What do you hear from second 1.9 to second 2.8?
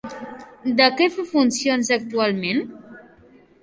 actualment?